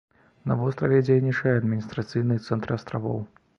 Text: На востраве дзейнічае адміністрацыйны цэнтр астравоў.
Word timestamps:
На 0.51 0.55
востраве 0.61 1.01
дзейнічае 1.09 1.53
адміністрацыйны 1.59 2.41
цэнтр 2.47 2.77
астравоў. 2.81 3.25